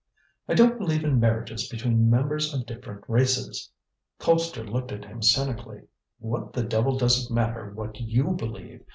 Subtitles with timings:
[0.47, 3.69] "I don't believe in marriages between members of different races."
[4.19, 5.83] Colpster looked at him cynically.
[6.17, 8.83] "What the devil does it matter what you believe!